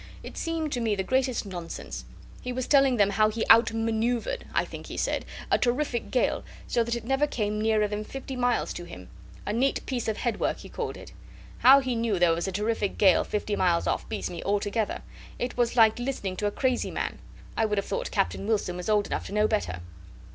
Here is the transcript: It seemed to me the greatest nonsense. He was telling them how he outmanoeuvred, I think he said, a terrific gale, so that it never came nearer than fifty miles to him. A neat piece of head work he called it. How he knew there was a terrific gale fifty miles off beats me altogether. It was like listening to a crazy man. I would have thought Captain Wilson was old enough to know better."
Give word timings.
It 0.23 0.35
seemed 0.35 0.71
to 0.71 0.79
me 0.79 0.95
the 0.95 1.03
greatest 1.03 1.45
nonsense. 1.45 2.05
He 2.41 2.51
was 2.51 2.65
telling 2.65 2.97
them 2.97 3.11
how 3.11 3.29
he 3.29 3.45
outmanoeuvred, 3.51 4.45
I 4.51 4.65
think 4.65 4.87
he 4.87 4.97
said, 4.97 5.25
a 5.51 5.59
terrific 5.59 6.09
gale, 6.09 6.43
so 6.65 6.83
that 6.83 6.95
it 6.95 7.05
never 7.05 7.27
came 7.27 7.61
nearer 7.61 7.87
than 7.87 8.03
fifty 8.03 8.35
miles 8.35 8.73
to 8.73 8.85
him. 8.85 9.09
A 9.45 9.53
neat 9.53 9.85
piece 9.85 10.07
of 10.07 10.17
head 10.17 10.39
work 10.39 10.57
he 10.57 10.69
called 10.69 10.97
it. 10.97 11.11
How 11.59 11.81
he 11.81 11.93
knew 11.93 12.17
there 12.17 12.33
was 12.33 12.47
a 12.47 12.51
terrific 12.51 12.97
gale 12.97 13.23
fifty 13.23 13.55
miles 13.55 13.85
off 13.85 14.09
beats 14.09 14.31
me 14.31 14.41
altogether. 14.43 15.03
It 15.37 15.55
was 15.55 15.75
like 15.75 15.99
listening 15.99 16.35
to 16.37 16.47
a 16.47 16.51
crazy 16.51 16.89
man. 16.89 17.19
I 17.55 17.65
would 17.65 17.77
have 17.77 17.85
thought 17.85 18.09
Captain 18.09 18.47
Wilson 18.47 18.77
was 18.77 18.89
old 18.89 19.05
enough 19.05 19.27
to 19.27 19.33
know 19.33 19.47
better." 19.47 19.81